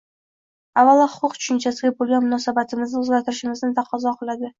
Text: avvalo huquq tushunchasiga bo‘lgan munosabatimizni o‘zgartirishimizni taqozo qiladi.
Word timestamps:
avvalo 0.83 1.03
huquq 1.15 1.35
tushunchasiga 1.43 1.91
bo‘lgan 1.99 2.25
munosabatimizni 2.29 2.99
o‘zgartirishimizni 3.03 3.71
taqozo 3.81 4.15
qiladi. 4.23 4.49